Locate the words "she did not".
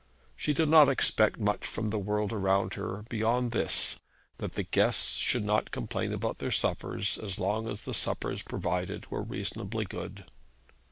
0.35-0.89